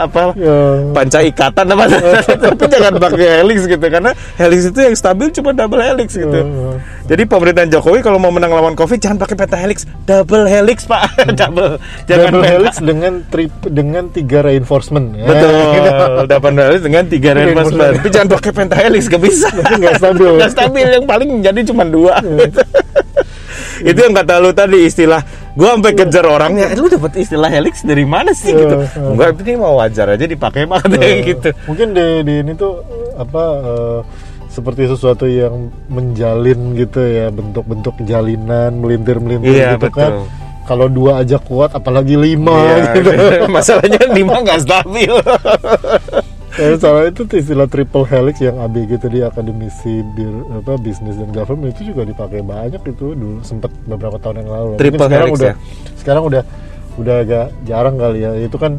[0.00, 0.56] apa Ya.
[0.90, 1.84] panca ikatan apa.
[2.42, 3.84] Tapi jangan pakai helix gitu.
[3.84, 6.40] Karena helix itu yang stabil cuma double helix gitu.
[6.40, 6.74] Hmm.
[7.02, 11.10] Jadi pemerintahan Jokowi kalau mau menang lawan covid jangan pakai pentahelix double helix pak.
[11.40, 11.82] Double.
[12.06, 15.06] Jangan Double penta- helix dengan trip dengan tiga reinforcement.
[15.18, 15.50] Ya, betul.
[15.50, 15.90] Gitu.
[16.30, 17.92] double helix dengan tiga reinforcement.
[17.98, 19.48] tapi jangan pakai pentahelix gak bisa.
[19.82, 20.30] Nggak stabil.
[20.38, 20.86] nggak stabil.
[20.86, 22.14] Yang paling jadi cuma dua.
[23.82, 25.22] Itu yang kata lu tadi istilah.
[25.52, 26.72] Gua sampai kejar orangnya.
[26.72, 28.56] Eh, lu dapat istilah helix dari mana sih?
[28.56, 28.72] Gitu.
[28.72, 29.04] Iya, iya.
[29.04, 30.64] enggak ini mau wajar aja dipakai
[30.96, 31.52] Eh, gitu.
[31.68, 32.80] Mungkin di, di ini tuh
[33.20, 33.98] apa eh,
[34.52, 40.12] seperti sesuatu yang menjalin gitu ya bentuk-bentuk jalinan melintir-melintir Iya, gitu kan.
[40.12, 40.28] betul.
[40.62, 43.10] Kalau dua aja kuat, apalagi lima Iya, gitu.
[43.48, 45.10] masalahnya lima nggak stabil
[46.52, 51.72] Eh, salah itu istilah triple helix yang ABG tadi akademisi bir, apa bisnis dan government
[51.72, 54.68] itu juga dipakai banyak itu dulu sempat beberapa tahun yang lalu.
[54.68, 55.54] Mungkin Triple sekarang helix udah ya?
[55.96, 56.42] sekarang udah
[57.00, 58.30] udah agak jarang kali ya.
[58.36, 58.76] Itu kan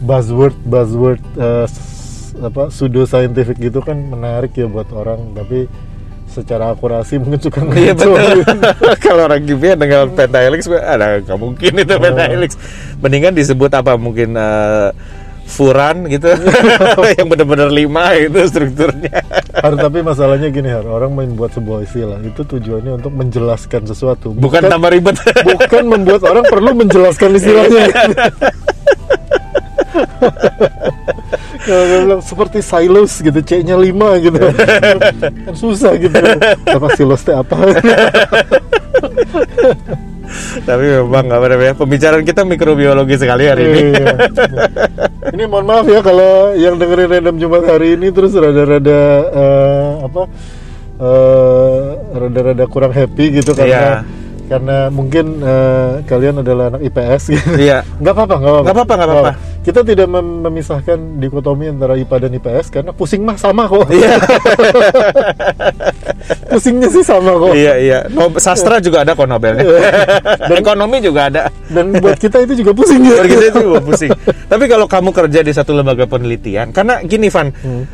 [0.00, 1.18] buzzword buzzword
[1.66, 1.99] s-
[2.40, 5.68] apa pseudo scientific gitu kan menarik ya buat orang tapi
[6.30, 8.46] secara akurasi mungkin suka Iya betul.
[9.04, 12.50] Kalau orang kimia dengan pentahelix, gua, ada nggak mungkin itu pentahelix.
[13.02, 14.94] Mendingan disebut apa mungkin eh,
[15.50, 16.30] furan gitu,
[17.18, 19.18] yang benar-benar lima itu strukturnya.
[19.58, 24.70] Har, tapi masalahnya gini Har, orang membuat sebuah istilah itu tujuannya untuk menjelaskan sesuatu Bukan
[24.70, 25.18] tambah ribet.
[25.42, 27.82] bukan membuat orang perlu menjelaskan istilahnya.
[31.70, 34.38] Bilang seperti silos gitu, C-nya 5 gitu.
[35.46, 36.16] kan susah gitu.
[36.66, 37.56] Apa silos teh apa?
[40.66, 43.82] Tapi memang apa namanya pembicaraan kita mikrobiologi sekali hari ini.
[43.98, 44.14] Iya.
[45.34, 50.22] ini mohon maaf ya kalau yang dengerin random Jumat hari ini terus rada-rada eh, apa
[51.02, 51.82] eh,
[52.14, 54.19] rada-rada kurang happy gitu karena Iya.
[54.50, 57.48] Karena mungkin eh, kalian adalah anak IPS gitu.
[57.54, 57.86] Iya.
[58.02, 58.68] Nggak apa-apa, nggak apa-apa.
[58.68, 59.32] Apa-apa, nggak apa-apa.
[59.60, 63.86] Kita tidak mem- memisahkan dikotomi antara IPA dan IPS karena pusing mah sama kok.
[63.86, 64.18] Iya.
[66.50, 67.54] Pusingnya sih sama kok.
[67.54, 67.98] iya iya.
[68.10, 69.64] No, sastra juga ada kok Nobelnya.
[70.60, 71.40] Ekonomi juga ada.
[71.70, 73.22] Dan buat kita itu juga pusing ya.
[73.22, 74.10] Kita itu juga pusing.
[74.50, 77.84] Tapi kalau kamu kerja di satu lembaga penelitian, karena gini Van, Hmm.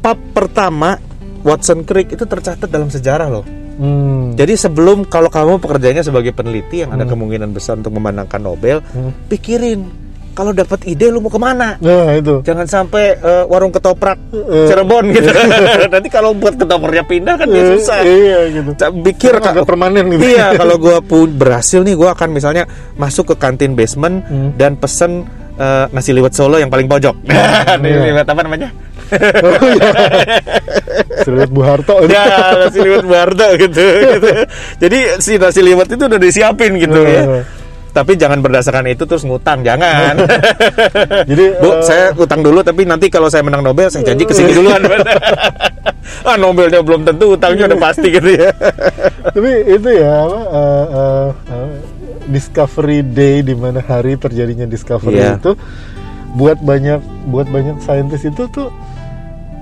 [0.00, 0.96] pap pertama
[1.44, 3.44] Watson Crick itu tercatat dalam sejarah loh.
[3.80, 4.36] Hmm.
[4.36, 8.84] Jadi sebelum kalau kamu pekerjaannya sebagai peneliti yang ada kemungkinan besar untuk memenangkan Nobel,
[9.26, 9.88] pikirin
[10.30, 11.74] kalau dapat ide lu mau ke mana?
[11.76, 12.40] Nah itu.
[12.40, 14.68] Jangan sampai eh, warung ketoprak Eh.
[14.68, 15.26] Cirebon gitu.
[15.92, 17.98] Nanti kalau buat ketopraknya pindah kan dia Eh, susah.
[18.00, 18.70] Iya gitu.
[19.02, 20.22] Pikir kalau permanen gitu.
[20.22, 22.64] Iya, kalau gua pun berhasil nih, gua akan misalnya
[22.94, 24.52] masuk ke kantin basement Hmm.
[24.54, 25.24] dan pesen
[25.56, 27.20] eh, nasi liwet Solo yang paling pojok.
[27.20, 28.12] Nasi Iya.
[28.12, 28.68] liwet apa namanya?
[29.44, 29.90] Oh, iya.
[31.30, 31.94] Lihat Bu Harto.
[32.06, 32.24] ya,
[32.58, 34.30] nasi liwet Bardo gitu, gitu.
[34.80, 37.42] Jadi si nasi liwet itu udah disiapin gitu ya.
[37.90, 40.14] Tapi jangan berdasarkan itu terus ngutang, jangan.
[41.30, 44.34] Jadi Bu, eh, saya utang dulu tapi nanti kalau saya menang Nobel saya janji ke
[44.34, 44.78] sini duluan.
[46.28, 48.50] ah, Nobelnya belum tentu utangnya udah pasti gitu ya.
[49.34, 51.70] tapi itu ya apa eh, eh, eh,
[52.30, 55.42] Discovery Day di mana hari terjadinya discovery Iya.
[55.42, 55.52] itu
[56.30, 58.70] buat banyak buat banyak saintis itu tuh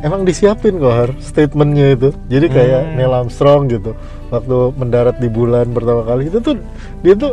[0.01, 2.95] emang disiapin kok Har, statementnya itu jadi kayak Hmm.
[2.95, 3.93] Neil Armstrong gitu
[4.29, 6.55] waktu mendarat di bulan pertama kali itu tuh
[7.01, 7.33] dia tuh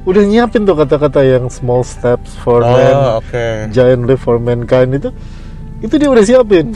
[0.00, 3.68] udah nyiapin tuh kata-kata yang small steps for man Oh, oke.
[3.68, 5.12] giant leap for mankind itu
[5.78, 6.72] itu dia udah siapin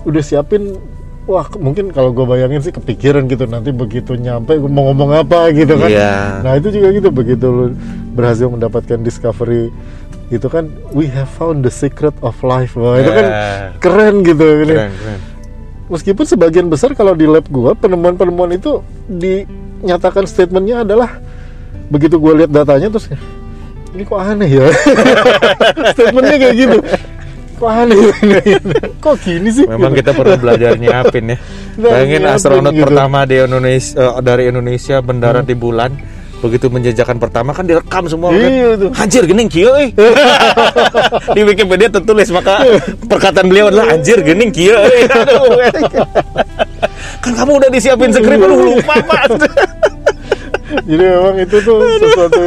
[0.00, 0.78] udah siapin
[1.24, 5.50] wah mungkin kalau gue bayangin sih kepikiran gitu nanti begitu nyampe gua mau ngomong apa
[5.52, 6.14] gitu kan Iya.
[6.40, 7.64] nah itu juga gitu begitu lu
[8.14, 9.68] berhasil mendapatkan discovery
[10.28, 13.42] itu kan we have found the secret of life wah itu kan Ya.
[13.78, 15.20] keren gitu ini Keren, keren.
[15.88, 21.16] meskipun sebagian besar kalau di lab gua penemuan-penemuan itu dinyatakan statementnya adalah
[21.88, 23.08] begitu gua lihat datanya terus
[23.88, 24.66] ini kok aneh ya
[25.96, 26.78] statementnya kayak gitu
[27.56, 28.38] kok aneh ini
[29.00, 31.38] kok gini sih Memang kita perlu belajar nyiapin ya.
[31.78, 32.82] Nah, Bayangin nyiapin astronot gitu.
[32.84, 35.90] pertama di Indonesia eh, dari Indonesia mendarat di bulan.
[36.38, 38.38] Begitu menjejakan pertama kan direkam semua kan.
[38.38, 38.90] Iya, tuh.
[38.94, 39.88] Anjir gening kieu euy.
[41.36, 42.62] di Wikipedia tertulis maka
[43.06, 45.02] perkataan beliau adalah anjir gening kieu euy.
[45.10, 45.58] Aduh.
[47.18, 49.22] kan kamu udah disiapin skrip aduh lupa Pak.
[50.86, 52.42] jadi memang itu tuh sesuatu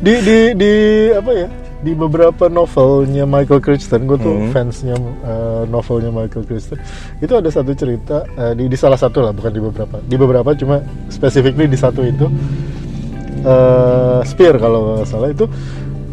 [0.00, 0.72] di di di
[1.14, 1.48] apa ya
[1.84, 4.50] di beberapa novelnya Michael Crichton gue tuh Hmm.
[4.50, 6.80] fansnya eh, novelnya Michael Crichton
[7.20, 10.50] itu ada satu cerita eh, di di salah satu lah bukan di beberapa di beberapa
[10.56, 10.80] cuma
[11.12, 12.26] specifically di satu itu
[13.44, 15.44] eh Spear kalau nggak salah itu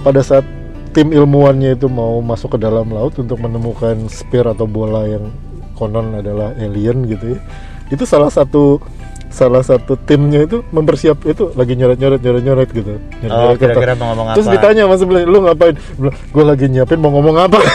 [0.03, 0.43] pada saat
[0.91, 5.31] tim ilmuwannya itu mau masuk ke dalam laut untuk menemukan spear atau bola yang
[5.79, 7.39] konon adalah alien gitu ya
[7.87, 8.83] itu salah satu
[9.31, 13.57] salah satu timnya itu mempersiap itu lagi nyoret nyoret nyoret nyoret gitu Nyoret- Oh, nyoret
[13.57, 13.73] kertas.
[13.73, 14.53] kira-kira mau ngomong terus apa?
[14.53, 17.59] ditanya mas sebelah lu ngapain gue lagi nyiapin mau ngomong apa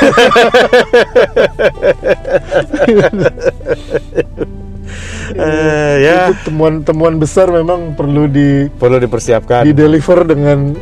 [5.28, 9.66] Eh, ya temuan-temuan besar memang perlu di perlu dipersiapkan.
[9.66, 10.72] di deliver dengan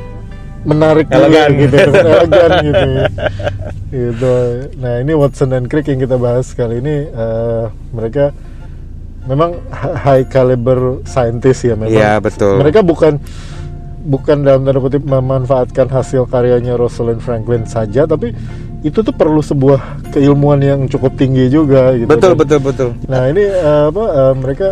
[0.63, 1.51] menarik Elegan.
[1.57, 1.77] gitu
[2.13, 2.89] elegan gitu
[3.91, 4.35] gitu
[4.77, 8.33] nah ini Watson dan Crick yang kita bahas kali ini eh, mereka
[9.25, 12.61] memang hi- high caliber scientist ya memang Iya, betul.
[12.61, 13.17] mereka bukan
[14.05, 18.37] bukan dalam tanda kutip memanfaatkan hasil karyanya Rosalind Franklin saja tapi
[18.85, 19.81] itu tuh perlu sebuah
[20.13, 22.41] keilmuan yang cukup tinggi juga gitu Betul kan.
[22.45, 22.89] betul betul.
[23.09, 24.69] Nah ini eh, apa eh, mereka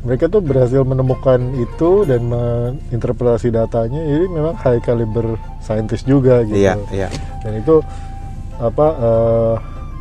[0.00, 4.00] mereka tuh berhasil menemukan itu dan menginterpretasi datanya.
[4.00, 6.56] Ini memang high caliber scientist juga gitu.
[6.56, 7.08] Iya iya.
[7.40, 7.80] Dan itu
[8.56, 9.54] apa eh,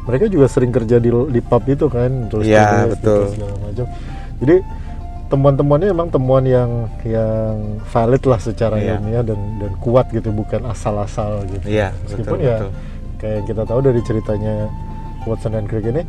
[0.06, 3.24] mereka juga sering kerja di di pub itu kan terus tulis betul.
[3.34, 3.86] segala macam.
[4.40, 4.56] Jadi
[5.30, 6.72] temuan-temuannya memang temuan yang
[7.06, 8.98] yang valid lah secara Iya.
[8.98, 11.66] ilmiah dan dan kuat gitu bukan asal-asal gitu.
[11.70, 12.72] Iya, Meskipun betul, ya betul.
[13.20, 14.54] kayak yang kita tahu dari ceritanya
[15.28, 16.02] Watson dan Crick ini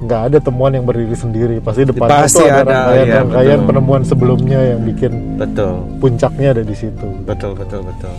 [0.00, 3.68] nggak ada temuan yang berdiri sendiri pasti depannya Pasti ada ada, rangkaian iya, rangkaian betul.
[3.68, 5.74] penemuan sebelumnya yang bikin Betul.
[6.00, 8.14] puncaknya ada di situ Betul betul betul.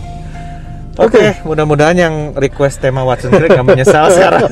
[0.94, 4.44] Oke, mudah-mudahan yang request tema Watson Crick nggak menyesal sekarang.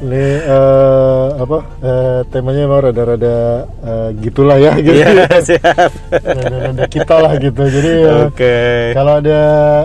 [0.00, 3.36] ini eh, apa eh, temanya memang rada-rada
[3.78, 5.90] eh, gitulah ya gitu Iya, siap.
[6.10, 7.92] rada-rada kita lah gitu jadi
[8.24, 8.56] Oke.
[8.92, 9.40] Kalau ada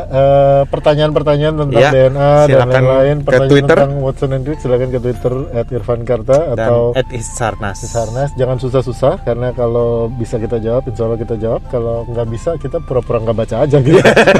[0.06, 3.76] eh, pertanyaan-pertanyaan tentang Ya, DNA dan lain-lain, pertanyaan Twitter.
[3.78, 5.34] tentang Watson and Crick silakan ke Twitter
[5.70, 7.80] @irfankarta atau at Isarnas.
[7.82, 12.56] Sarnas jangan susah-susah karena kalau bisa kita jawab insya Allah kita jawab kalau nggak bisa
[12.56, 14.00] kita pura-pura nggak baca aja gitu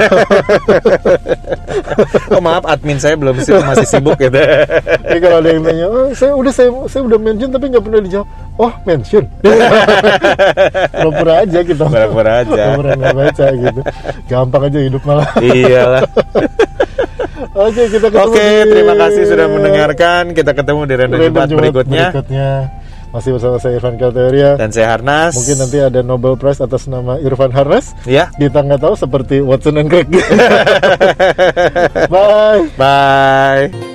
[2.30, 4.34] Oh maaf, admin saya belum sih masih sibuk gitu.
[4.34, 8.00] jadi kalau ada yang tanya oh, saya udah saya saya udah mention tapi nggak pernah
[8.00, 8.26] dijawab
[8.56, 9.24] oh mention
[10.94, 12.62] pura-pura aja kita Pura-pura aja.
[12.74, 13.80] pura-pura nggak baca gitu
[14.26, 16.02] gampang aja hidup malah Iyalah.
[17.66, 20.22] oke kita ketemu Oke, di terima kasih sudah mendengarkan.
[20.32, 22.04] Kita ketemu di random Random Jumat Jumat berikutnya.
[22.12, 22.48] berikutnya
[23.10, 25.34] masih bersama saya Irfan Kalteria Dan saya Harnas.
[25.34, 28.30] mungkin nanti ada Nobel Prize atas nama Irfan Harnas ya.
[28.32, 30.06] kita nggak tahu seperti Watson and Crick
[32.06, 33.89] bye Bye.